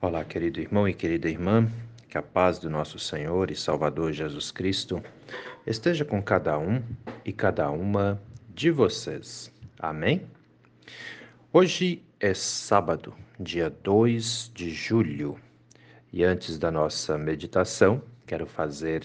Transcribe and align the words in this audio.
Olá, 0.00 0.24
querido 0.24 0.60
irmão 0.60 0.88
e 0.88 0.94
querida 0.94 1.28
irmã, 1.28 1.68
que 2.08 2.16
a 2.16 2.22
paz 2.22 2.60
do 2.60 2.70
nosso 2.70 3.00
Senhor 3.00 3.50
e 3.50 3.56
Salvador 3.56 4.12
Jesus 4.12 4.52
Cristo 4.52 5.02
esteja 5.66 6.04
com 6.04 6.22
cada 6.22 6.56
um 6.56 6.80
e 7.24 7.32
cada 7.32 7.68
uma 7.72 8.22
de 8.48 8.70
vocês. 8.70 9.52
Amém? 9.76 10.22
Hoje 11.52 12.00
é 12.20 12.32
sábado, 12.32 13.12
dia 13.40 13.68
2 13.82 14.52
de 14.54 14.70
julho, 14.70 15.36
e 16.12 16.22
antes 16.22 16.60
da 16.60 16.70
nossa 16.70 17.18
meditação, 17.18 18.00
quero 18.24 18.46
fazer 18.46 19.04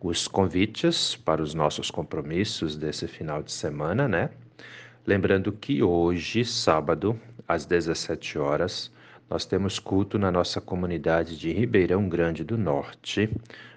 os 0.00 0.26
convites 0.26 1.14
para 1.14 1.40
os 1.40 1.54
nossos 1.54 1.92
compromissos 1.92 2.76
desse 2.76 3.06
final 3.06 3.40
de 3.40 3.52
semana, 3.52 4.08
né? 4.08 4.30
Lembrando 5.06 5.52
que 5.52 5.80
hoje, 5.80 6.44
sábado, 6.44 7.16
às 7.46 7.64
17 7.64 8.36
horas, 8.36 8.90
nós 9.30 9.44
temos 9.44 9.78
culto 9.78 10.18
na 10.18 10.30
nossa 10.32 10.60
comunidade 10.60 11.38
de 11.38 11.52
Ribeirão 11.52 12.08
Grande 12.08 12.42
do 12.42 12.56
Norte, 12.56 13.30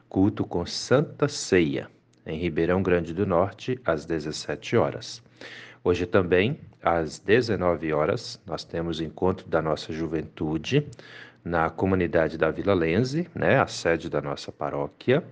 culto 0.07 0.45
com 0.45 0.65
Santa 0.65 1.27
Ceia, 1.27 1.89
em 2.25 2.37
Ribeirão 2.39 2.81
Grande 2.81 3.13
do 3.13 3.25
Norte, 3.25 3.79
às 3.83 4.05
17 4.05 4.77
horas. 4.77 5.21
Hoje 5.83 6.05
também, 6.05 6.59
às 6.81 7.19
19 7.19 7.91
horas, 7.91 8.39
nós 8.45 8.63
temos 8.63 9.01
encontro 9.01 9.47
da 9.47 9.61
nossa 9.61 9.91
juventude 9.91 10.87
na 11.43 11.69
comunidade 11.69 12.37
da 12.37 12.49
Vila 12.49 12.73
Lense, 12.73 13.27
né, 13.35 13.59
a 13.59 13.67
sede 13.67 14.09
da 14.09 14.21
nossa 14.21 14.51
paróquia. 14.51 15.23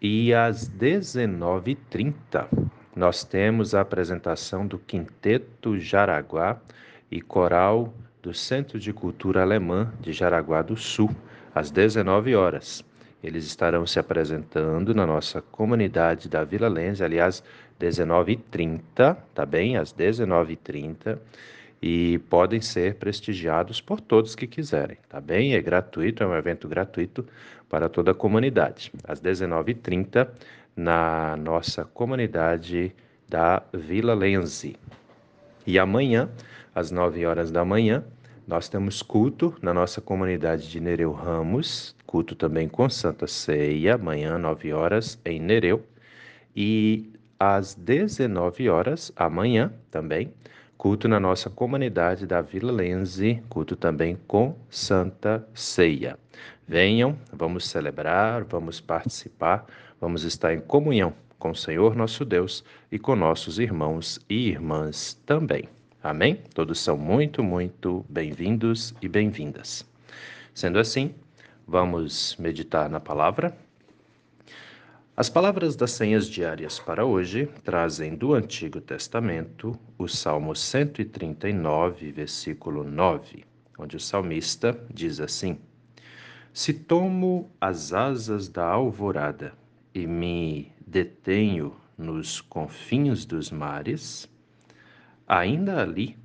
E 0.00 0.32
às 0.32 0.70
19h30, 0.70 2.46
nós 2.94 3.24
temos 3.24 3.74
a 3.74 3.80
apresentação 3.80 4.66
do 4.66 4.78
Quinteto 4.78 5.78
Jaraguá 5.78 6.60
e 7.10 7.20
Coral 7.20 7.92
do 8.28 8.34
Centro 8.34 8.78
de 8.78 8.92
Cultura 8.92 9.40
Alemã 9.40 9.90
de 10.02 10.12
Jaraguá 10.12 10.60
do 10.60 10.76
Sul, 10.76 11.08
às 11.54 11.70
19 11.70 12.36
horas. 12.36 12.84
Eles 13.24 13.46
estarão 13.46 13.86
se 13.86 13.98
apresentando 13.98 14.94
na 14.94 15.06
nossa 15.06 15.40
comunidade 15.40 16.28
da 16.28 16.44
Vila 16.44 16.68
Lense, 16.68 17.02
aliás, 17.02 17.42
19h30, 17.80 19.16
tá 19.34 19.46
bem? 19.46 19.78
Às 19.78 19.94
19h30 19.94 21.18
e 21.80 22.18
podem 22.28 22.60
ser 22.60 22.96
prestigiados 22.96 23.80
por 23.80 23.98
todos 23.98 24.34
que 24.34 24.46
quiserem, 24.46 24.98
tá 25.08 25.22
bem? 25.22 25.54
É 25.54 25.62
gratuito, 25.62 26.22
é 26.22 26.26
um 26.26 26.34
evento 26.34 26.68
gratuito 26.68 27.24
para 27.66 27.88
toda 27.88 28.10
a 28.10 28.14
comunidade. 28.14 28.92
Às 29.04 29.22
19h30, 29.22 30.28
na 30.76 31.34
nossa 31.38 31.82
comunidade 31.82 32.94
da 33.26 33.62
Vila 33.72 34.12
Lense. 34.12 34.76
E 35.66 35.78
amanhã, 35.78 36.28
às 36.74 36.90
9 36.90 37.24
horas 37.24 37.50
da 37.50 37.64
manhã, 37.64 38.04
nós 38.48 38.66
temos 38.66 39.02
culto 39.02 39.54
na 39.60 39.74
nossa 39.74 40.00
comunidade 40.00 40.70
de 40.70 40.80
Nereu 40.80 41.12
Ramos, 41.12 41.94
culto 42.06 42.34
também 42.34 42.66
com 42.66 42.88
Santa 42.88 43.26
Ceia, 43.26 43.96
amanhã, 43.96 44.38
9 44.38 44.72
horas, 44.72 45.20
em 45.22 45.38
Nereu. 45.38 45.84
E 46.56 47.12
às 47.38 47.74
19 47.74 48.70
horas, 48.70 49.12
amanhã 49.14 49.70
também, 49.90 50.32
culto 50.78 51.06
na 51.06 51.20
nossa 51.20 51.50
comunidade 51.50 52.26
da 52.26 52.40
Vila 52.40 52.72
Lense, 52.72 53.42
culto 53.50 53.76
também 53.76 54.18
com 54.26 54.56
Santa 54.70 55.46
Ceia. 55.52 56.18
Venham, 56.66 57.18
vamos 57.30 57.68
celebrar, 57.68 58.44
vamos 58.44 58.80
participar, 58.80 59.66
vamos 60.00 60.22
estar 60.24 60.54
em 60.54 60.60
comunhão 60.60 61.12
com 61.38 61.50
o 61.50 61.54
Senhor 61.54 61.94
nosso 61.94 62.24
Deus 62.24 62.64
e 62.90 62.98
com 62.98 63.14
nossos 63.14 63.58
irmãos 63.58 64.18
e 64.26 64.48
irmãs 64.48 65.12
também. 65.26 65.68
Amém? 66.02 66.36
Todos 66.54 66.78
são 66.78 66.96
muito, 66.96 67.42
muito 67.42 68.06
bem-vindos 68.08 68.94
e 69.02 69.08
bem-vindas. 69.08 69.84
Sendo 70.54 70.78
assim, 70.78 71.12
vamos 71.66 72.36
meditar 72.36 72.88
na 72.88 73.00
palavra. 73.00 73.56
As 75.16 75.28
palavras 75.28 75.74
das 75.74 75.90
senhas 75.90 76.28
diárias 76.28 76.78
para 76.78 77.04
hoje 77.04 77.48
trazem 77.64 78.14
do 78.14 78.32
Antigo 78.32 78.80
Testamento 78.80 79.76
o 79.98 80.06
Salmo 80.06 80.54
139, 80.54 82.12
versículo 82.12 82.84
9, 82.84 83.44
onde 83.76 83.96
o 83.96 84.00
salmista 84.00 84.80
diz 84.94 85.18
assim: 85.18 85.58
Se 86.52 86.72
tomo 86.72 87.50
as 87.60 87.92
asas 87.92 88.48
da 88.48 88.64
alvorada 88.64 89.52
e 89.92 90.06
me 90.06 90.70
detenho 90.86 91.74
nos 91.98 92.40
confins 92.40 93.24
dos 93.24 93.50
mares, 93.50 94.30
Ainda 95.28 95.82
ali 95.82 96.16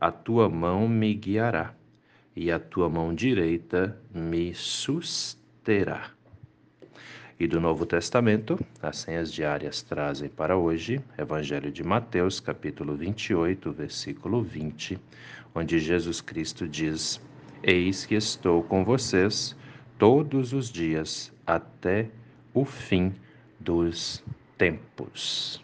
a 0.00 0.12
tua 0.12 0.48
mão 0.48 0.86
me 0.86 1.12
guiará 1.14 1.74
e 2.36 2.48
a 2.48 2.60
tua 2.60 2.88
mão 2.88 3.12
direita 3.12 4.00
me 4.14 4.54
susterá. 4.54 6.10
E 7.40 7.48
do 7.48 7.60
Novo 7.60 7.84
Testamento, 7.84 8.56
as 8.80 8.98
senhas 8.98 9.32
diárias 9.32 9.82
trazem 9.82 10.28
para 10.28 10.56
hoje 10.56 11.00
Evangelho 11.18 11.72
de 11.72 11.82
Mateus, 11.82 12.38
capítulo 12.38 12.94
28, 12.94 13.72
versículo 13.72 14.44
20, 14.44 14.96
onde 15.52 15.80
Jesus 15.80 16.20
Cristo 16.20 16.68
diz: 16.68 17.20
Eis 17.64 18.06
que 18.06 18.14
estou 18.14 18.62
com 18.62 18.84
vocês 18.84 19.56
todos 19.98 20.52
os 20.52 20.70
dias 20.70 21.32
até 21.44 22.08
o 22.54 22.64
fim 22.64 23.12
dos 23.58 24.22
tempos. 24.56 25.60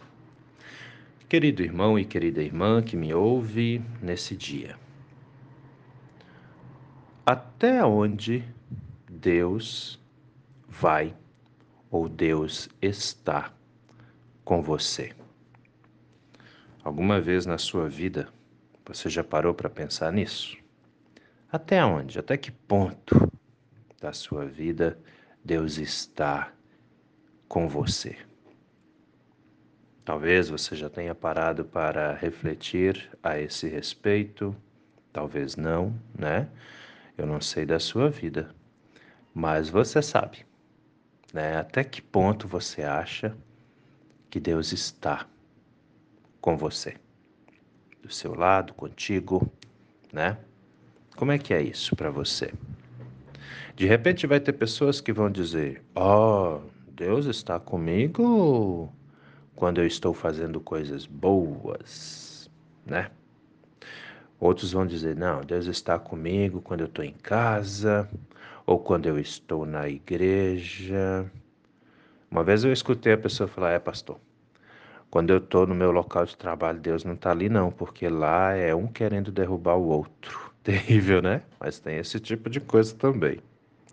Querido 1.28 1.62
irmão 1.62 1.98
e 1.98 2.06
querida 2.06 2.42
irmã 2.42 2.80
que 2.80 2.96
me 2.96 3.12
ouve 3.12 3.82
nesse 4.00 4.34
dia, 4.34 4.78
até 7.26 7.84
onde 7.84 8.42
Deus 9.06 10.02
vai 10.66 11.14
ou 11.90 12.08
Deus 12.08 12.70
está 12.80 13.52
com 14.42 14.62
você? 14.62 15.12
Alguma 16.82 17.20
vez 17.20 17.44
na 17.44 17.58
sua 17.58 17.90
vida 17.90 18.32
você 18.86 19.10
já 19.10 19.22
parou 19.22 19.52
para 19.52 19.68
pensar 19.68 20.10
nisso? 20.10 20.56
Até 21.52 21.84
onde, 21.84 22.18
até 22.18 22.38
que 22.38 22.50
ponto 22.50 23.30
da 24.00 24.14
sua 24.14 24.46
vida 24.46 24.98
Deus 25.44 25.76
está 25.76 26.50
com 27.46 27.68
você? 27.68 28.27
Talvez 30.08 30.48
você 30.48 30.74
já 30.74 30.88
tenha 30.88 31.14
parado 31.14 31.66
para 31.66 32.14
refletir 32.14 33.10
a 33.22 33.38
esse 33.38 33.68
respeito, 33.68 34.56
talvez 35.12 35.54
não, 35.54 35.94
né? 36.18 36.48
Eu 37.18 37.26
não 37.26 37.42
sei 37.42 37.66
da 37.66 37.78
sua 37.78 38.08
vida, 38.08 38.48
mas 39.34 39.68
você 39.68 40.00
sabe, 40.00 40.46
né? 41.30 41.58
Até 41.58 41.84
que 41.84 42.00
ponto 42.00 42.48
você 42.48 42.84
acha 42.84 43.36
que 44.30 44.40
Deus 44.40 44.72
está 44.72 45.26
com 46.40 46.56
você, 46.56 46.96
do 48.02 48.10
seu 48.10 48.34
lado, 48.34 48.72
contigo, 48.72 49.46
né? 50.10 50.38
Como 51.16 51.32
é 51.32 51.38
que 51.38 51.52
é 51.52 51.60
isso 51.60 51.94
para 51.94 52.10
você? 52.10 52.50
De 53.76 53.84
repente 53.84 54.26
vai 54.26 54.40
ter 54.40 54.54
pessoas 54.54 55.02
que 55.02 55.12
vão 55.12 55.30
dizer: 55.30 55.82
"Oh, 55.94 56.60
Deus 56.94 57.26
está 57.26 57.60
comigo 57.60 58.90
quando 59.58 59.78
eu 59.78 59.86
estou 59.88 60.14
fazendo 60.14 60.60
coisas 60.60 61.04
boas, 61.04 62.48
né? 62.86 63.10
Outros 64.38 64.70
vão 64.70 64.86
dizer: 64.86 65.16
não, 65.16 65.40
Deus 65.40 65.66
está 65.66 65.98
comigo 65.98 66.62
quando 66.62 66.82
eu 66.82 66.86
estou 66.86 67.04
em 67.04 67.12
casa 67.12 68.08
ou 68.64 68.78
quando 68.78 69.06
eu 69.06 69.18
estou 69.18 69.66
na 69.66 69.88
igreja. 69.88 71.28
Uma 72.30 72.44
vez 72.44 72.62
eu 72.62 72.72
escutei 72.72 73.14
a 73.14 73.18
pessoa 73.18 73.48
falar: 73.48 73.72
é, 73.72 73.80
pastor, 73.80 74.20
quando 75.10 75.30
eu 75.30 75.38
estou 75.38 75.66
no 75.66 75.74
meu 75.74 75.90
local 75.90 76.24
de 76.24 76.36
trabalho, 76.36 76.78
Deus 76.78 77.02
não 77.02 77.14
está 77.14 77.32
ali, 77.32 77.48
não, 77.48 77.72
porque 77.72 78.08
lá 78.08 78.54
é 78.54 78.72
um 78.72 78.86
querendo 78.86 79.32
derrubar 79.32 79.74
o 79.74 79.88
outro. 79.88 80.52
Terrível, 80.62 81.20
né? 81.20 81.42
Mas 81.58 81.80
tem 81.80 81.96
esse 81.96 82.20
tipo 82.20 82.48
de 82.48 82.60
coisa 82.60 82.94
também. 82.94 83.40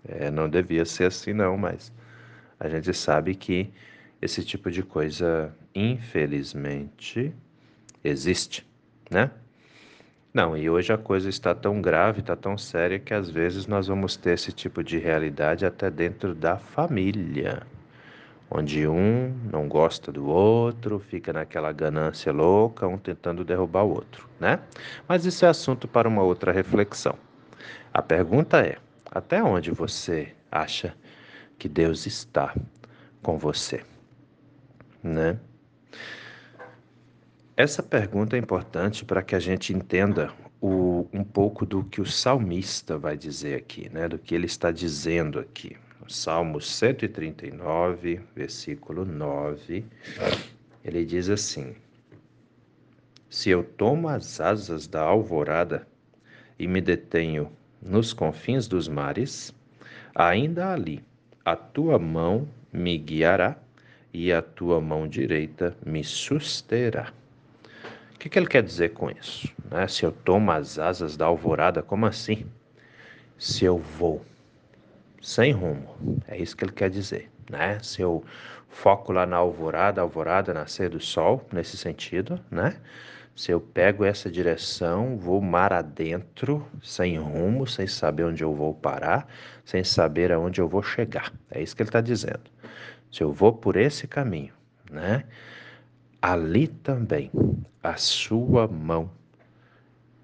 É, 0.07 0.29
não 0.29 0.47
devia 0.47 0.85
ser 0.85 1.05
assim, 1.05 1.33
não, 1.33 1.57
mas 1.57 1.91
a 2.59 2.69
gente 2.69 2.93
sabe 2.93 3.33
que 3.33 3.73
esse 4.21 4.43
tipo 4.43 4.71
de 4.71 4.83
coisa, 4.83 5.53
infelizmente, 5.73 7.33
existe, 8.03 8.65
né? 9.09 9.31
Não, 10.33 10.57
e 10.57 10.69
hoje 10.69 10.91
a 10.91 10.97
coisa 10.97 11.29
está 11.29 11.55
tão 11.55 11.81
grave, 11.81 12.19
está 12.19 12.35
tão 12.35 12.57
séria 12.57 12.99
que 12.99 13.13
às 13.13 13.29
vezes 13.29 13.67
nós 13.67 13.87
vamos 13.87 14.17
ter 14.17 14.31
esse 14.31 14.51
tipo 14.51 14.83
de 14.83 14.97
realidade 14.97 15.65
até 15.65 15.89
dentro 15.89 16.35
da 16.35 16.57
família, 16.57 17.65
onde 18.51 18.85
um 18.85 19.33
não 19.49 19.67
gosta 19.69 20.11
do 20.11 20.25
outro, 20.25 20.99
fica 20.99 21.31
naquela 21.31 21.71
ganância 21.71 22.33
louca, 22.33 22.85
um 22.85 22.97
tentando 22.97 23.45
derrubar 23.45 23.85
o 23.85 23.91
outro, 23.91 24.27
né? 24.37 24.59
Mas 25.07 25.25
isso 25.25 25.45
é 25.45 25.47
assunto 25.47 25.87
para 25.87 26.07
uma 26.07 26.21
outra 26.21 26.51
reflexão. 26.51 27.15
A 27.93 28.01
pergunta 28.01 28.59
é: 28.59 28.77
até 29.09 29.41
onde 29.41 29.71
você 29.71 30.33
acha 30.51 30.93
que 31.57 31.69
Deus 31.69 32.05
está 32.05 32.53
com 33.21 33.37
você? 33.37 33.81
Né? 35.05 35.39
Essa 37.55 37.81
pergunta 37.81 38.35
é 38.35 38.39
importante 38.39 39.05
para 39.05 39.21
que 39.21 39.35
a 39.35 39.39
gente 39.39 39.71
entenda 39.71 40.33
o, 40.59 41.07
um 41.13 41.23
pouco 41.23 41.65
do 41.65 41.83
que 41.83 42.01
o 42.01 42.05
salmista 42.05 42.97
vai 42.97 43.15
dizer 43.15 43.55
aqui, 43.55 43.89
né? 43.89 44.09
Do 44.09 44.17
que 44.17 44.35
ele 44.35 44.45
está 44.45 44.71
dizendo 44.71 45.39
aqui. 45.39 45.77
Salmo 46.07 46.61
139, 46.61 48.21
versículo 48.35 49.05
9, 49.05 49.85
ele 50.83 51.05
diz 51.05 51.29
assim: 51.29 51.75
Se 53.29 53.49
eu 53.49 53.63
tomo 53.63 54.07
as 54.07 54.39
asas 54.39 54.87
da 54.87 55.01
alvorada 55.01 55.87
e 56.59 56.67
me 56.67 56.81
detenho 56.81 57.51
nos 57.81 58.13
confins 58.13 58.67
dos 58.67 58.87
mares, 58.87 59.53
ainda 60.13 60.73
ali 60.73 61.03
a 61.43 61.55
tua 61.55 61.97
mão 61.97 62.47
me 62.71 62.97
guiará 62.97 63.57
e 64.15 64.31
a 64.31 64.41
tua 64.41 64.79
mão 64.79 65.09
direita 65.09 65.75
me 65.85 66.01
susterá. 66.01 67.11
O 68.13 68.17
que, 68.17 68.29
que 68.29 68.39
ele 68.39 68.47
quer 68.47 68.63
dizer 68.63 68.93
com 68.93 69.11
isso? 69.11 69.53
Né? 69.69 69.85
Se 69.89 70.05
eu 70.05 70.11
tomo 70.11 70.51
as 70.51 70.79
asas 70.79 71.17
da 71.17 71.25
alvorada, 71.25 71.83
como 71.83 72.05
assim? 72.05 72.45
Se 73.37 73.65
eu 73.65 73.77
vou 73.77 74.25
sem 75.21 75.51
rumo, 75.51 76.21
é 76.29 76.37
isso 76.37 76.55
que 76.55 76.63
ele 76.63 76.71
quer 76.71 76.89
dizer. 76.89 77.29
Né? 77.49 77.77
Se 77.83 78.01
eu 78.01 78.23
foco 78.69 79.11
lá 79.11 79.25
na 79.25 79.35
alvorada, 79.35 79.99
alvorada, 79.99 80.53
nascer 80.53 80.89
do 80.89 80.99
sol, 81.01 81.45
nesse 81.51 81.75
sentido, 81.75 82.39
né? 82.49 82.77
Se 83.35 83.51
eu 83.51 83.59
pego 83.59 84.05
essa 84.05 84.31
direção, 84.31 85.17
vou 85.17 85.41
mar 85.41 85.73
adentro, 85.73 86.65
sem 86.81 87.17
rumo, 87.17 87.67
sem 87.67 87.85
saber 87.85 88.23
onde 88.23 88.45
eu 88.45 88.53
vou 88.55 88.73
parar, 88.73 89.27
sem 89.65 89.83
saber 89.83 90.31
aonde 90.31 90.61
eu 90.61 90.69
vou 90.69 90.81
chegar. 90.81 91.33
É 91.51 91.61
isso 91.61 91.75
que 91.75 91.81
ele 91.81 91.89
está 91.89 91.99
dizendo. 91.99 92.54
Se 93.15 93.23
eu 93.23 93.31
vou 93.31 93.53
por 93.53 93.77
esse 93.77 94.09
caminho, 94.09 94.51
né? 94.91 95.23
Ali 96.21 96.67
também 96.67 97.31
a 97.81 97.95
sua 97.95 98.67
mão 98.67 99.09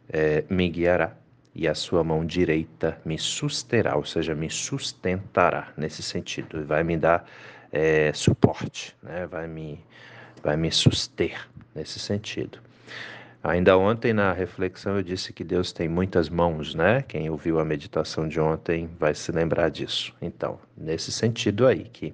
é, 0.10 0.44
me 0.50 0.68
guiará 0.68 1.16
e 1.56 1.70
a 1.70 1.74
sua 1.74 2.04
mão 2.04 2.26
direita 2.26 3.00
me 3.06 3.18
susterá, 3.18 3.96
ou 3.96 4.04
seja, 4.04 4.36
me 4.36 4.50
sustentará 4.50 5.72
nesse 5.78 6.04
sentido, 6.04 6.66
vai 6.66 6.84
me 6.84 6.98
dar 6.98 7.26
é, 7.72 8.12
suporte, 8.12 8.94
né? 9.02 9.26
vai, 9.26 9.48
me, 9.48 9.80
vai 10.44 10.58
me 10.58 10.70
suster 10.70 11.48
nesse 11.74 11.98
sentido. 11.98 12.60
Ainda 13.42 13.78
ontem 13.78 14.12
na 14.12 14.34
reflexão 14.34 14.98
eu 14.98 15.02
disse 15.02 15.32
que 15.32 15.46
Deus 15.46 15.72
tem 15.72 15.88
muitas 15.88 16.28
mãos, 16.28 16.76
né? 16.76 17.02
Quem 17.08 17.30
ouviu 17.30 17.58
a 17.58 17.66
meditação 17.66 18.28
de 18.28 18.40
ontem 18.40 18.90
vai 19.00 19.16
se 19.16 19.32
lembrar 19.32 19.70
disso. 19.70 20.14
Então, 20.22 20.60
nesse 20.78 21.12
sentido 21.12 21.66
aí, 21.66 21.86
que 21.86 22.14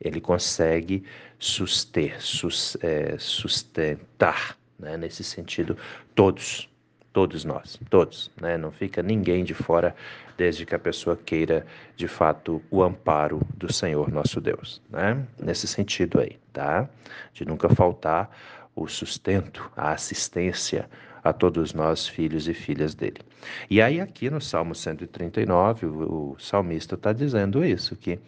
ele 0.00 0.20
consegue 0.20 1.04
suster, 1.38 2.20
sus, 2.20 2.76
é, 2.80 3.16
sustentar, 3.18 4.56
né? 4.78 4.96
nesse 4.96 5.22
sentido, 5.22 5.76
todos, 6.14 6.68
todos 7.12 7.44
nós, 7.44 7.78
todos, 7.90 8.30
né? 8.40 8.56
Não 8.56 8.70
fica 8.70 9.02
ninguém 9.02 9.44
de 9.44 9.54
fora, 9.54 9.94
desde 10.36 10.64
que 10.64 10.74
a 10.74 10.78
pessoa 10.78 11.16
queira, 11.16 11.66
de 11.96 12.08
fato, 12.08 12.62
o 12.70 12.82
amparo 12.82 13.40
do 13.56 13.72
Senhor 13.72 14.10
nosso 14.10 14.40
Deus, 14.40 14.80
né? 14.88 15.22
Nesse 15.38 15.66
sentido 15.66 16.20
aí, 16.20 16.38
tá? 16.52 16.88
De 17.32 17.44
nunca 17.44 17.68
faltar 17.68 18.30
o 18.74 18.86
sustento, 18.86 19.70
a 19.76 19.92
assistência 19.92 20.88
a 21.22 21.32
todos 21.32 21.74
nós, 21.74 22.08
filhos 22.08 22.48
e 22.48 22.54
filhas 22.54 22.94
dele. 22.94 23.20
E 23.68 23.82
aí, 23.82 24.00
aqui 24.00 24.30
no 24.30 24.40
Salmo 24.40 24.74
139, 24.74 25.86
o, 25.86 26.32
o 26.32 26.36
salmista 26.38 26.94
está 26.94 27.12
dizendo 27.12 27.62
isso, 27.64 27.94
que 27.94 28.18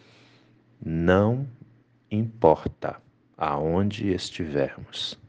não 0.85 1.47
importa 2.13 3.01
aonde 3.37 4.11
estivermos, 4.13 5.19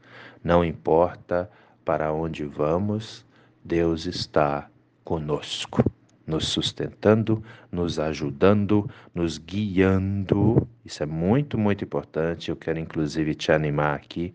não 0.43 0.63
importa 0.63 1.49
para 1.83 2.13
onde 2.13 2.45
vamos, 2.45 3.25
Deus 3.63 4.05
está 4.05 4.69
conosco, 5.03 5.83
nos 6.25 6.47
sustentando, 6.47 7.43
nos 7.71 7.99
ajudando, 7.99 8.89
nos 9.13 9.37
guiando. 9.37 10.67
Isso 10.83 11.03
é 11.03 11.05
muito, 11.05 11.57
muito 11.57 11.83
importante. 11.83 12.49
Eu 12.49 12.55
quero, 12.55 12.79
inclusive, 12.79 13.35
te 13.35 13.51
animar 13.51 13.95
aqui 13.95 14.33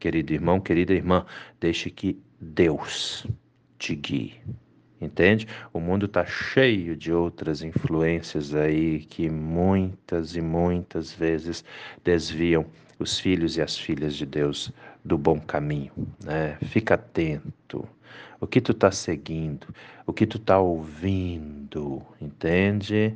Querido 0.00 0.32
irmão, 0.32 0.58
querida 0.58 0.94
irmã, 0.94 1.26
deixe 1.60 1.90
que 1.90 2.18
Deus 2.40 3.26
te 3.78 3.94
guie. 3.94 4.40
Entende? 5.00 5.48
O 5.72 5.80
mundo 5.80 6.04
está 6.06 6.26
cheio 6.26 6.94
de 6.94 7.10
outras 7.12 7.62
influências 7.62 8.54
aí 8.54 9.00
que 9.00 9.30
muitas 9.30 10.36
e 10.36 10.42
muitas 10.42 11.12
vezes 11.12 11.64
desviam 12.04 12.66
os 12.98 13.18
filhos 13.18 13.56
e 13.56 13.62
as 13.62 13.78
filhas 13.78 14.14
de 14.14 14.26
Deus 14.26 14.70
do 15.02 15.16
bom 15.16 15.40
caminho. 15.40 15.92
Né? 16.22 16.58
Fica 16.66 16.94
atento. 16.94 17.88
O 18.38 18.46
que 18.46 18.60
tu 18.60 18.72
está 18.72 18.90
seguindo, 18.90 19.66
o 20.06 20.12
que 20.12 20.26
tu 20.26 20.36
está 20.36 20.58
ouvindo, 20.58 22.02
entende? 22.20 23.14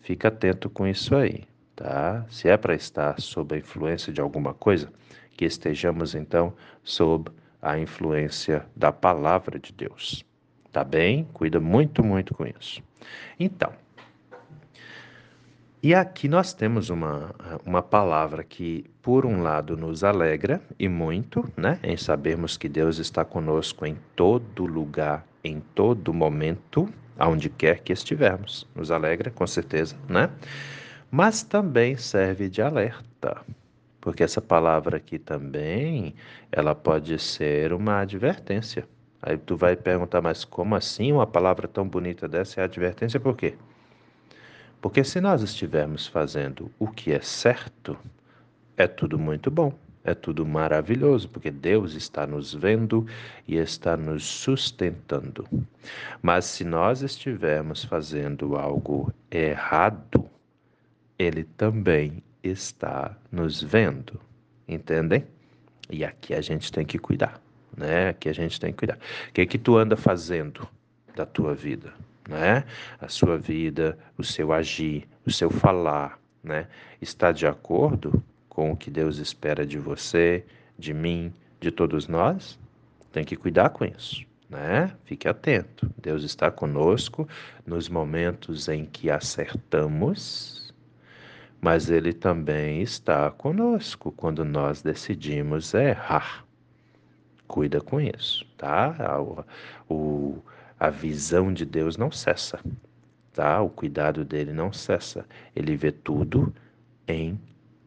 Fica 0.00 0.28
atento 0.28 0.70
com 0.70 0.86
isso 0.86 1.14
aí, 1.16 1.42
tá? 1.74 2.24
Se 2.28 2.48
é 2.48 2.56
para 2.56 2.74
estar 2.74 3.20
sob 3.20 3.54
a 3.54 3.58
influência 3.58 4.12
de 4.12 4.20
alguma 4.20 4.54
coisa, 4.54 4.88
que 5.36 5.44
estejamos 5.44 6.14
então 6.14 6.52
sob 6.84 7.32
a 7.60 7.78
influência 7.78 8.64
da 8.76 8.92
palavra 8.92 9.58
de 9.58 9.72
Deus. 9.72 10.24
Tá 10.72 10.84
bem? 10.84 11.26
Cuida 11.32 11.58
muito, 11.60 12.04
muito 12.04 12.34
com 12.34 12.46
isso. 12.46 12.82
Então, 13.38 13.72
e 15.82 15.94
aqui 15.94 16.28
nós 16.28 16.52
temos 16.52 16.90
uma, 16.90 17.34
uma 17.64 17.80
palavra 17.80 18.44
que, 18.44 18.84
por 19.00 19.24
um 19.24 19.40
lado, 19.40 19.78
nos 19.78 20.04
alegra 20.04 20.60
e 20.78 20.90
muito, 20.90 21.50
né, 21.56 21.80
em 21.82 21.96
sabermos 21.96 22.58
que 22.58 22.68
Deus 22.68 22.98
está 22.98 23.24
conosco 23.24 23.86
em 23.86 23.96
todo 24.14 24.66
lugar, 24.66 25.24
em 25.42 25.58
todo 25.74 26.12
momento, 26.12 26.86
aonde 27.18 27.48
quer 27.48 27.80
que 27.80 27.94
estivermos. 27.94 28.68
Nos 28.74 28.90
alegra, 28.90 29.30
com 29.30 29.46
certeza, 29.46 29.96
né? 30.06 30.28
Mas 31.10 31.42
também 31.42 31.96
serve 31.96 32.50
de 32.50 32.60
alerta, 32.60 33.40
porque 34.02 34.22
essa 34.22 34.42
palavra 34.42 34.98
aqui 34.98 35.18
também, 35.18 36.14
ela 36.52 36.74
pode 36.74 37.18
ser 37.18 37.72
uma 37.72 38.00
advertência. 38.00 38.86
Aí 39.22 39.36
tu 39.36 39.56
vai 39.56 39.76
perguntar, 39.76 40.20
mas 40.22 40.44
como 40.44 40.74
assim 40.74 41.12
uma 41.12 41.26
palavra 41.26 41.68
tão 41.68 41.86
bonita 41.86 42.26
dessa 42.26 42.60
é 42.60 42.64
advertência 42.64 43.20
por 43.20 43.36
quê? 43.36 43.54
Porque 44.80 45.04
se 45.04 45.20
nós 45.20 45.42
estivermos 45.42 46.06
fazendo 46.06 46.70
o 46.78 46.88
que 46.88 47.12
é 47.12 47.20
certo, 47.20 47.98
é 48.76 48.86
tudo 48.86 49.18
muito 49.18 49.50
bom, 49.50 49.74
é 50.02 50.14
tudo 50.14 50.46
maravilhoso, 50.46 51.28
porque 51.28 51.50
Deus 51.50 51.92
está 51.94 52.26
nos 52.26 52.54
vendo 52.54 53.06
e 53.46 53.56
está 53.56 53.96
nos 53.96 54.24
sustentando. 54.24 55.46
Mas 56.22 56.46
se 56.46 56.64
nós 56.64 57.02
estivermos 57.02 57.84
fazendo 57.84 58.56
algo 58.56 59.12
errado, 59.30 60.26
Ele 61.18 61.44
também 61.44 62.22
está 62.42 63.14
nos 63.30 63.62
vendo, 63.62 64.18
entendem? 64.66 65.26
E 65.90 66.04
aqui 66.04 66.32
a 66.32 66.40
gente 66.40 66.72
tem 66.72 66.86
que 66.86 66.98
cuidar, 66.98 67.38
né? 67.80 68.10
Aqui 68.10 68.28
a 68.28 68.32
gente 68.32 68.60
tem 68.60 68.70
que 68.70 68.78
cuidar. 68.78 68.98
O 69.28 69.32
que 69.32 69.40
é 69.40 69.46
que 69.46 69.58
tu 69.58 69.76
anda 69.76 69.96
fazendo 69.96 70.68
da 71.16 71.24
tua 71.24 71.54
vida, 71.54 71.92
né? 72.28 72.64
A 73.00 73.08
sua 73.08 73.38
vida, 73.38 73.98
o 74.18 74.22
seu 74.22 74.52
agir, 74.52 75.08
o 75.26 75.30
seu 75.30 75.50
falar, 75.50 76.18
né? 76.44 76.68
Está 77.00 77.32
de 77.32 77.46
acordo 77.46 78.22
com 78.48 78.70
o 78.70 78.76
que 78.76 78.90
Deus 78.90 79.16
espera 79.16 79.64
de 79.64 79.78
você, 79.78 80.44
de 80.78 80.92
mim, 80.92 81.32
de 81.58 81.70
todos 81.70 82.06
nós? 82.06 82.58
Tem 83.10 83.24
que 83.24 83.34
cuidar 83.34 83.70
com 83.70 83.84
isso. 83.84 84.24
Né? 84.48 84.92
Fique 85.04 85.28
atento. 85.28 85.88
Deus 85.96 86.24
está 86.24 86.50
conosco 86.50 87.26
nos 87.64 87.88
momentos 87.88 88.68
em 88.68 88.84
que 88.84 89.08
acertamos 89.08 90.60
mas 91.60 91.90
Ele 91.90 92.12
também 92.12 92.80
está 92.80 93.30
conosco 93.30 94.10
quando 94.12 94.44
nós 94.44 94.80
decidimos 94.80 95.74
errar. 95.74 96.44
Cuida 97.50 97.80
com 97.80 98.00
isso, 98.00 98.46
tá? 98.56 98.94
A, 98.96 99.20
o, 99.92 100.38
a 100.78 100.88
visão 100.88 101.52
de 101.52 101.64
Deus 101.64 101.96
não 101.96 102.08
cessa, 102.12 102.60
tá? 103.32 103.60
O 103.60 103.68
cuidado 103.68 104.24
dele 104.24 104.52
não 104.52 104.72
cessa. 104.72 105.26
Ele 105.56 105.74
vê 105.74 105.90
tudo 105.90 106.54
em 107.08 107.40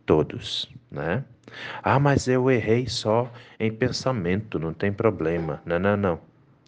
todos, 0.06 0.70
né? 0.92 1.24
Ah, 1.82 1.98
mas 1.98 2.28
eu 2.28 2.52
errei 2.52 2.90
só 2.90 3.32
em 3.58 3.72
pensamento, 3.72 4.60
não 4.60 4.74
tem 4.74 4.92
problema. 4.92 5.62
Não, 5.66 5.80
não, 5.80 5.96
não. 5.96 6.20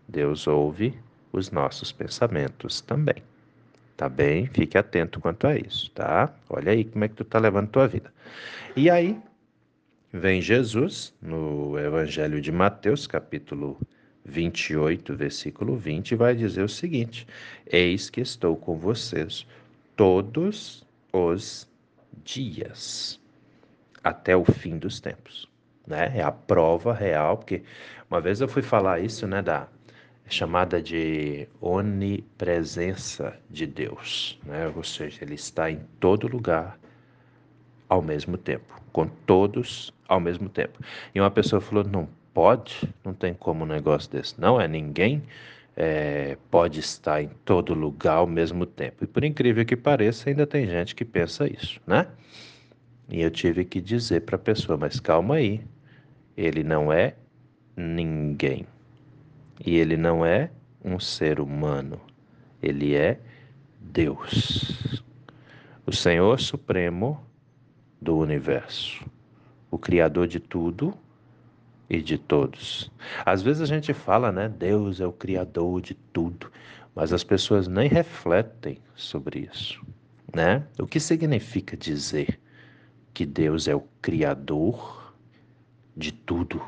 Deus 0.07 0.47
ouve 0.47 0.97
os 1.33 1.51
nossos 1.51 1.91
pensamentos 1.91 2.79
também. 2.79 3.21
Tá 3.97 4.07
bem? 4.07 4.47
Fique 4.47 4.77
atento 4.77 5.19
quanto 5.19 5.47
a 5.47 5.57
isso, 5.57 5.91
tá? 5.91 6.33
Olha 6.49 6.71
aí 6.71 6.85
como 6.85 7.03
é 7.03 7.09
que 7.09 7.15
tu 7.15 7.25
tá 7.25 7.39
levando 7.39 7.67
tua 7.67 7.89
vida. 7.89 8.09
E 8.73 8.89
aí 8.89 9.21
vem 10.15 10.41
Jesus 10.41 11.13
no 11.21 11.77
Evangelho 11.77 12.39
de 12.39 12.49
Mateus, 12.49 13.05
capítulo 13.05 13.77
28, 14.23 15.13
versículo 15.13 15.75
20, 15.75 16.11
e 16.11 16.15
vai 16.15 16.33
dizer 16.33 16.63
o 16.63 16.69
seguinte: 16.69 17.27
Eis 17.67 18.09
que 18.09 18.21
estou 18.21 18.55
com 18.55 18.77
vocês 18.77 19.45
todos 19.95 20.87
os 21.11 21.69
dias 22.23 23.19
até 24.01 24.37
o 24.37 24.45
fim 24.45 24.77
dos 24.77 25.01
tempos, 25.01 25.49
né? 25.85 26.13
É 26.15 26.21
a 26.21 26.31
prova 26.31 26.93
real, 26.93 27.37
porque 27.37 27.63
uma 28.09 28.21
vez 28.21 28.39
eu 28.39 28.47
fui 28.47 28.61
falar 28.61 29.01
isso, 29.01 29.27
né, 29.27 29.41
da 29.41 29.67
chamada 30.29 30.81
de 30.81 31.45
onipresença 31.59 33.37
de 33.49 33.67
Deus, 33.67 34.39
né? 34.43 34.71
ou 34.75 34.83
seja, 34.83 35.23
Ele 35.23 35.35
está 35.35 35.69
em 35.69 35.81
todo 35.99 36.27
lugar 36.27 36.79
ao 37.87 38.01
mesmo 38.01 38.35
tempo, 38.37 38.81
com 38.91 39.07
todos 39.07 39.93
ao 40.07 40.19
mesmo 40.19 40.49
tempo. 40.49 40.79
E 41.13 41.19
uma 41.19 41.31
pessoa 41.31 41.61
falou: 41.61 41.83
não 41.83 42.07
pode, 42.33 42.87
não 43.03 43.13
tem 43.13 43.33
como 43.33 43.63
um 43.63 43.67
negócio 43.67 44.11
desse, 44.11 44.39
não 44.39 44.59
é 44.59 44.67
ninguém. 44.67 45.23
É, 45.77 46.37
pode 46.49 46.79
estar 46.79 47.21
em 47.21 47.29
todo 47.43 47.73
lugar 47.73 48.17
ao 48.17 48.27
mesmo 48.27 48.65
tempo. 48.65 49.03
E 49.03 49.07
por 49.07 49.25
incrível 49.25 49.65
que 49.65 49.75
pareça, 49.75 50.29
ainda 50.29 50.47
tem 50.47 50.65
gente 50.65 50.95
que 50.95 51.03
pensa 51.03 51.51
isso, 51.51 51.81
né? 51.85 52.07
E 53.09 53.21
eu 53.21 53.29
tive 53.29 53.65
que 53.65 53.81
dizer 53.81 54.21
para 54.21 54.37
a 54.37 54.39
pessoa: 54.39 54.77
mas 54.77 54.99
calma 54.99 55.35
aí, 55.35 55.61
ele 56.37 56.63
não 56.63 56.93
é 56.93 57.15
ninguém. 57.75 58.65
E 59.65 59.75
ele 59.75 59.97
não 59.97 60.25
é 60.25 60.49
um 60.83 60.99
ser 60.99 61.39
humano, 61.39 61.99
ele 62.61 62.95
é 62.95 63.19
Deus, 63.79 65.01
o 65.85 65.91
Senhor 65.91 66.39
Supremo 66.39 67.25
do 68.01 68.17
universo, 68.17 69.05
o 69.75 69.77
Criador 69.77 70.25
de 70.25 70.39
tudo 70.39 70.93
e 71.89 72.01
de 72.01 72.17
todos. 72.17 72.89
Às 73.25 73.41
vezes 73.41 73.61
a 73.61 73.65
gente 73.65 73.93
fala, 73.93 74.31
né? 74.31 74.47
Deus 74.47 75.01
é 75.01 75.05
o 75.05 75.11
Criador 75.11 75.81
de 75.81 75.93
tudo, 75.93 76.49
mas 76.95 77.11
as 77.11 77.23
pessoas 77.23 77.67
nem 77.67 77.89
refletem 77.89 78.79
sobre 78.95 79.49
isso, 79.51 79.85
né? 80.33 80.65
O 80.79 80.87
que 80.87 80.99
significa 80.99 81.75
dizer 81.75 82.39
que 83.13 83.25
Deus 83.25 83.67
é 83.67 83.75
o 83.75 83.83
Criador 84.01 85.13
de 85.95 86.13
tudo? 86.13 86.61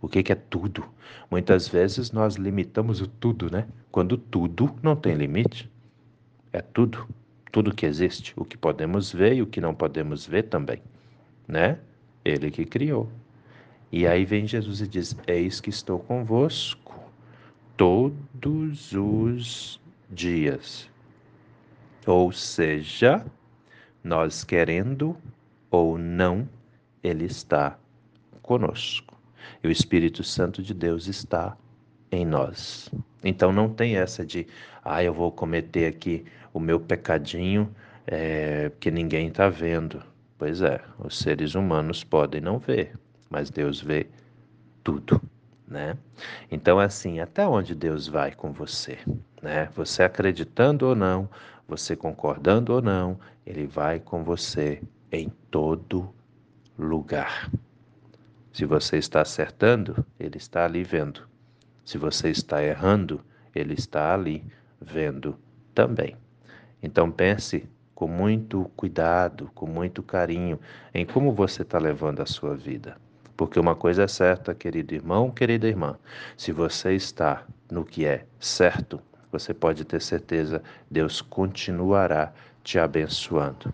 O 0.00 0.08
que, 0.08 0.30
é 0.30 0.34
tudo? 0.34 0.84
Muitas 1.30 1.68
vezes 1.68 2.12
nós 2.12 2.34
limitamos 2.34 3.00
o 3.00 3.06
tudo, 3.06 3.50
né? 3.50 3.66
Quando 3.90 4.18
tudo 4.18 4.74
não 4.82 4.94
tem 4.94 5.14
limite. 5.14 5.70
É 6.52 6.60
tudo. 6.60 7.06
Tudo 7.52 7.74
que 7.74 7.86
existe. 7.86 8.34
O 8.36 8.44
que 8.44 8.58
podemos 8.58 9.12
ver 9.12 9.34
e 9.34 9.42
o 9.42 9.46
que 9.46 9.60
não 9.60 9.72
podemos 9.74 10.26
ver 10.26 10.42
também. 10.44 10.82
Né? 11.46 11.78
Ele 12.24 12.50
que 12.50 12.64
criou. 12.64 13.10
E 13.90 14.06
aí 14.06 14.24
vem 14.24 14.46
Jesus 14.46 14.80
e 14.80 14.88
diz: 14.88 15.16
Eis 15.26 15.60
que 15.60 15.70
estou 15.70 15.98
convosco 15.98 16.94
todos 17.76 18.92
os 18.92 19.80
dias. 20.10 20.88
Ou 22.06 22.32
seja, 22.32 23.24
nós 24.02 24.44
querendo 24.44 25.16
ou 25.70 25.98
não, 25.98 26.48
Ele 27.02 27.24
está 27.24 27.78
conosco 28.42 29.12
e 29.62 29.68
o 29.68 29.70
Espírito 29.70 30.22
Santo 30.24 30.62
de 30.62 30.74
Deus 30.74 31.06
está 31.06 31.56
em 32.10 32.24
nós. 32.24 32.90
Então 33.22 33.52
não 33.52 33.68
tem 33.68 33.96
essa 33.96 34.24
de, 34.26 34.46
ah, 34.84 35.02
eu 35.02 35.14
vou 35.14 35.30
cometer 35.30 35.86
aqui 35.86 36.24
o 36.52 36.60
meu 36.60 36.80
pecadinho 36.80 37.74
é, 38.06 38.70
que 38.80 38.90
ninguém 38.90 39.28
está 39.28 39.48
vendo. 39.48 40.02
Pois 40.42 40.60
é, 40.60 40.80
os 40.98 41.18
seres 41.18 41.54
humanos 41.54 42.02
podem 42.02 42.40
não 42.40 42.58
ver, 42.58 42.98
mas 43.30 43.48
Deus 43.48 43.80
vê 43.80 44.08
tudo, 44.82 45.22
né? 45.68 45.96
Então 46.50 46.80
assim, 46.80 47.20
até 47.20 47.46
onde 47.46 47.76
Deus 47.76 48.08
vai 48.08 48.32
com 48.34 48.52
você, 48.52 48.98
né? 49.40 49.68
Você 49.76 50.02
acreditando 50.02 50.88
ou 50.88 50.96
não, 50.96 51.30
você 51.68 51.94
concordando 51.94 52.72
ou 52.72 52.82
não, 52.82 53.20
Ele 53.46 53.68
vai 53.68 54.00
com 54.00 54.24
você 54.24 54.82
em 55.12 55.28
todo 55.48 56.12
lugar. 56.76 57.48
Se 58.52 58.64
você 58.64 58.96
está 58.96 59.20
acertando, 59.20 60.04
ele 60.18 60.38
está 60.38 60.64
ali 60.64 60.82
vendo. 60.82 61.22
Se 61.84 61.96
você 61.96 62.30
está 62.30 62.60
errando, 62.60 63.20
ele 63.54 63.74
está 63.74 64.12
ali 64.12 64.44
vendo 64.80 65.38
também. 65.72 66.16
Então 66.82 67.12
pense 67.12 67.64
com 67.94 68.06
muito 68.06 68.70
cuidado, 68.76 69.50
com 69.54 69.66
muito 69.66 70.02
carinho 70.02 70.58
em 70.94 71.04
como 71.04 71.32
você 71.32 71.62
está 71.62 71.78
levando 71.78 72.20
a 72.20 72.26
sua 72.26 72.54
vida. 72.54 72.96
Porque 73.36 73.58
uma 73.58 73.74
coisa 73.74 74.04
é 74.04 74.08
certa, 74.08 74.54
querido 74.54 74.94
irmão, 74.94 75.30
querida 75.30 75.68
irmã: 75.68 75.98
se 76.36 76.52
você 76.52 76.94
está 76.94 77.44
no 77.70 77.84
que 77.84 78.04
é 78.04 78.24
certo, 78.38 79.00
você 79.30 79.54
pode 79.54 79.84
ter 79.84 80.00
certeza, 80.00 80.62
Deus 80.90 81.20
continuará 81.20 82.32
te 82.62 82.78
abençoando. 82.78 83.72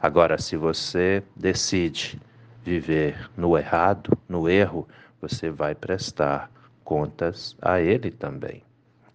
Agora, 0.00 0.38
se 0.38 0.56
você 0.56 1.22
decide 1.34 2.20
viver 2.62 3.28
no 3.36 3.56
errado, 3.56 4.16
no 4.28 4.48
erro, 4.48 4.86
você 5.20 5.50
vai 5.50 5.74
prestar 5.74 6.50
contas 6.84 7.56
a 7.60 7.80
ele 7.80 8.10
também. 8.10 8.62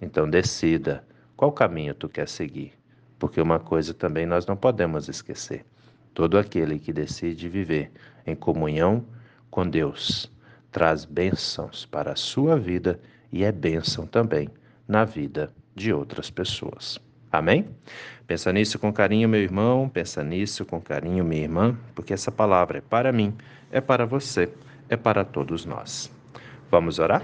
Então 0.02 0.30
decida 0.30 1.04
qual 1.38 1.52
caminho 1.52 1.94
tu 1.94 2.10
quer 2.10 2.28
seguir, 2.28 2.74
porque 3.24 3.39
uma 3.39 3.58
coisa 3.58 3.94
também 3.94 4.25
nós 4.25 4.46
não 4.46 4.58
podemos 4.58 5.08
esquecer. 5.08 5.65
Todo 6.13 6.38
aquele 6.38 6.77
que 6.77 6.92
decide 6.92 7.48
viver 7.48 7.89
em 8.27 8.36
comunhão 8.36 9.06
com 9.50 9.65
Deus 9.65 10.30
traz 10.70 11.06
bênçãos 11.06 11.86
para 11.86 12.12
a 12.12 12.15
sua 12.18 12.60
vida 12.60 13.00
e 13.32 13.46
é 13.46 13.50
bênção 13.50 14.06
também 14.06 14.50
na 14.86 15.06
vida 15.06 15.53
de 15.74 15.94
outras 15.94 16.30
pessoas. 16.30 17.00
Amém? 17.32 17.65
Pensa 18.27 18.51
nisso 18.51 18.77
com 18.77 18.92
carinho, 18.92 19.30
meu 19.30 19.39
irmão, 19.39 19.88
pensa 19.88 20.22
nisso 20.22 20.65
com 20.65 20.82
carinho, 20.82 21.24
minha 21.24 21.44
irmã, 21.44 21.77
porque 21.96 22.13
essa 22.13 22.30
palavra 22.30 22.80
é 22.80 22.82
para 22.82 23.13
mim, 23.13 23.34
é 23.72 23.80
para 23.80 24.06
você, 24.06 24.51
é 24.89 24.98
para 24.98 25.24
todos 25.24 25.65
nós. 25.65 26.12
Vamos 26.70 27.00
orar? 27.00 27.24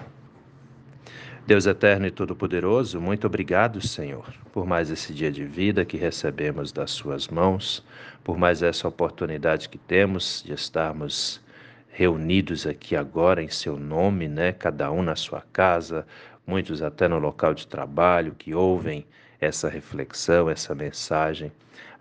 Deus 1.49 1.65
eterno 1.65 2.05
e 2.05 2.11
todo-poderoso, 2.11 3.01
muito 3.01 3.25
obrigado, 3.25 3.81
Senhor, 3.81 4.31
por 4.53 4.67
mais 4.67 4.91
esse 4.91 5.11
dia 5.11 5.31
de 5.31 5.43
vida 5.43 5.83
que 5.83 5.97
recebemos 5.97 6.71
das 6.71 6.91
Suas 6.91 7.27
mãos, 7.27 7.83
por 8.23 8.37
mais 8.37 8.61
essa 8.61 8.87
oportunidade 8.87 9.67
que 9.67 9.79
temos 9.79 10.43
de 10.45 10.53
estarmos 10.53 11.41
reunidos 11.89 12.67
aqui 12.67 12.95
agora 12.95 13.41
em 13.41 13.49
Seu 13.49 13.79
nome, 13.79 14.27
né? 14.27 14.51
Cada 14.51 14.91
um 14.91 15.01
na 15.01 15.15
sua 15.15 15.41
casa, 15.51 16.05
muitos 16.45 16.83
até 16.83 17.07
no 17.07 17.17
local 17.17 17.55
de 17.55 17.65
trabalho, 17.65 18.35
que 18.37 18.53
ouvem 18.53 19.03
essa 19.41 19.67
reflexão, 19.67 20.51
essa 20.51 20.75
mensagem. 20.75 21.51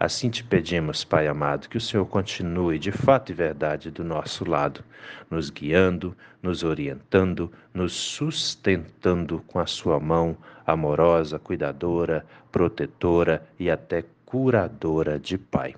Assim 0.00 0.31
te 0.31 0.45
pedimos, 0.45 1.02
Pai 1.02 1.26
amado, 1.26 1.69
que 1.69 1.76
o 1.76 1.81
Senhor 1.81 2.07
continue 2.07 2.78
de 2.78 2.93
fato 2.93 3.33
e 3.33 3.35
verdade 3.35 3.90
do 3.90 4.05
nosso 4.05 4.49
lado, 4.49 4.85
nos 5.28 5.50
guiando, 5.50 6.17
nos 6.40 6.62
orientando, 6.62 7.50
nos 7.75 7.95
sustentando 7.95 9.43
com 9.49 9.59
a 9.59 9.67
sua 9.67 9.99
mão 9.99 10.37
amorosa, 10.64 11.37
cuidadora, 11.37 12.25
protetora 12.52 13.45
e 13.59 13.69
até 13.69 14.05
curadora 14.25 15.19
de 15.19 15.37
Pai. 15.37 15.75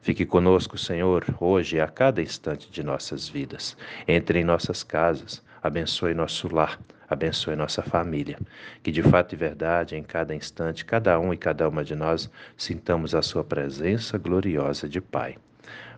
Fique 0.00 0.24
conosco, 0.24 0.78
Senhor, 0.78 1.24
hoje 1.40 1.78
e 1.78 1.80
a 1.80 1.88
cada 1.88 2.22
instante 2.22 2.70
de 2.70 2.84
nossas 2.84 3.28
vidas. 3.28 3.76
Entre 4.06 4.38
em 4.38 4.44
nossas 4.44 4.84
casas, 4.84 5.42
abençoe 5.60 6.14
nosso 6.14 6.54
lar 6.54 6.78
abençoe 7.08 7.56
nossa 7.56 7.82
família. 7.82 8.38
Que 8.82 8.90
de 8.90 9.02
fato 9.02 9.34
e 9.34 9.36
verdade, 9.36 9.96
em 9.96 10.02
cada 10.02 10.34
instante, 10.34 10.84
cada 10.84 11.18
um 11.18 11.32
e 11.32 11.36
cada 11.36 11.68
uma 11.68 11.84
de 11.84 11.94
nós 11.94 12.30
sintamos 12.56 13.14
a 13.14 13.22
Sua 13.22 13.44
presença 13.44 14.18
gloriosa 14.18 14.88
de 14.88 15.00
Pai. 15.00 15.36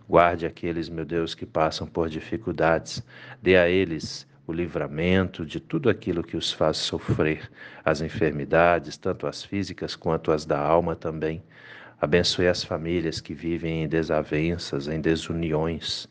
Guarde 0.08 0.46
aqueles, 0.46 0.88
meu 0.88 1.04
Deus, 1.04 1.34
que 1.34 1.44
passam 1.44 1.86
por 1.86 2.08
dificuldades, 2.08 3.02
dê 3.42 3.56
a 3.56 3.68
eles 3.68 4.26
o 4.46 4.52
livramento 4.52 5.44
de 5.44 5.60
tudo 5.60 5.90
aquilo 5.90 6.22
que 6.24 6.34
os 6.34 6.50
faz 6.50 6.78
sofrer, 6.78 7.50
as 7.84 8.00
enfermidades, 8.00 8.96
tanto 8.96 9.26
as 9.26 9.44
físicas 9.44 9.94
quanto 9.94 10.32
as 10.32 10.46
da 10.46 10.58
alma 10.58 10.96
também. 10.96 11.42
Abençoe 12.00 12.46
as 12.46 12.64
famílias 12.64 13.20
que 13.20 13.34
vivem 13.34 13.82
em 13.82 13.88
desavenças, 13.88 14.88
em 14.88 15.00
desuniões. 15.00 16.08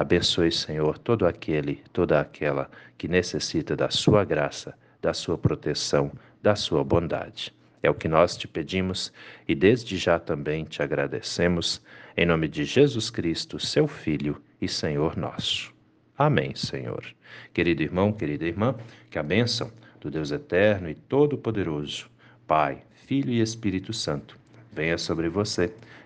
Abençoe, 0.00 0.50
Senhor, 0.50 0.96
todo 0.96 1.26
aquele, 1.26 1.82
toda 1.92 2.18
aquela 2.18 2.70
que 2.96 3.06
necessita 3.06 3.76
da 3.76 3.90
sua 3.90 4.24
graça, 4.24 4.74
da 5.02 5.12
sua 5.12 5.36
proteção, 5.36 6.10
da 6.42 6.56
sua 6.56 6.82
bondade. 6.82 7.54
É 7.82 7.90
o 7.90 7.94
que 7.94 8.08
nós 8.08 8.34
te 8.34 8.48
pedimos 8.48 9.12
e 9.46 9.54
desde 9.54 9.98
já 9.98 10.18
também 10.18 10.64
te 10.64 10.82
agradecemos, 10.82 11.82
em 12.16 12.24
nome 12.24 12.48
de 12.48 12.64
Jesus 12.64 13.10
Cristo, 13.10 13.60
seu 13.60 13.86
Filho 13.86 14.40
e 14.58 14.66
Senhor 14.66 15.18
nosso. 15.18 15.70
Amém, 16.16 16.54
Senhor. 16.54 17.04
Querido 17.52 17.82
irmão, 17.82 18.10
querida 18.10 18.46
irmã, 18.46 18.74
que 19.10 19.18
a 19.18 19.22
bênção 19.22 19.70
do 20.00 20.10
Deus 20.10 20.30
eterno 20.30 20.88
e 20.88 20.94
todo-poderoso, 20.94 22.08
Pai, 22.46 22.84
Filho 23.06 23.30
e 23.30 23.42
Espírito 23.42 23.92
Santo, 23.92 24.38
venha 24.72 24.96
sobre 24.96 25.28
você 25.28 25.74